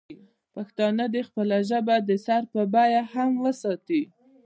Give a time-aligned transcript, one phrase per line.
[0.53, 4.03] پښتانه دې خپله ژبه د سر په بیه هم وساتي.